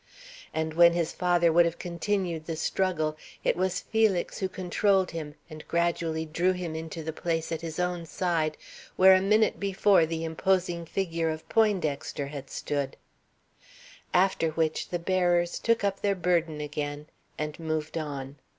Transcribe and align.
And 0.51 0.73
when 0.73 0.93
his 0.93 1.11
father 1.11 1.53
would 1.53 1.63
have 1.65 1.77
continued 1.77 2.45
the 2.47 2.55
struggle, 2.55 3.15
it 3.43 3.55
was 3.55 3.81
Felix 3.81 4.39
who 4.39 4.49
controlled 4.49 5.11
him 5.11 5.35
and 5.47 5.63
gradually 5.67 6.25
drew 6.25 6.53
him 6.53 6.75
into 6.75 7.03
the 7.03 7.13
place 7.13 7.51
at 7.51 7.61
his 7.61 7.79
own 7.79 8.07
side 8.07 8.57
where 8.95 9.13
a 9.13 9.21
minute 9.21 9.59
before 9.59 10.07
the 10.07 10.23
imposing 10.23 10.87
figure 10.87 11.29
of 11.29 11.47
Poindexter 11.49 12.25
had 12.25 12.49
stood; 12.49 12.97
after 14.11 14.49
which 14.49 14.89
the 14.89 14.97
bearers 14.97 15.59
took 15.59 15.83
up 15.83 16.01
their 16.01 16.15
burden 16.15 16.61
again 16.61 17.05
and 17.37 17.59
moved 17.59 17.95
on. 17.95 18.37